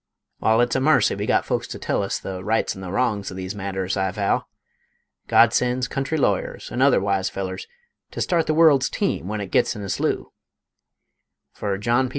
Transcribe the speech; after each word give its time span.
Wall, 0.39 0.61
it's 0.61 0.75
a 0.75 0.79
marcy 0.79 1.13
we've 1.13 1.27
gut 1.27 1.45
folks 1.45 1.67
to 1.67 1.77
tell 1.77 2.01
us 2.01 2.17
The 2.17 2.43
rights 2.43 2.73
an' 2.75 2.81
the 2.81 2.89
wrongs 2.89 3.31
o' 3.31 3.35
these 3.35 3.53
matters, 3.53 3.95
I 3.95 4.09
vow, 4.09 4.47
God 5.27 5.53
sends 5.53 5.87
country 5.87 6.17
lawyers, 6.17 6.71
an' 6.71 6.81
other 6.81 6.99
wise 6.99 7.29
fellers, 7.29 7.67
To 8.09 8.19
start 8.19 8.47
the 8.47 8.55
world's 8.55 8.89
team 8.89 9.27
wen 9.27 9.41
it 9.41 9.51
gits 9.51 9.75
in 9.75 9.83
a 9.83 9.89
slough; 9.89 10.33
Fer 11.53 11.77
John 11.77 12.09
P. 12.09 12.09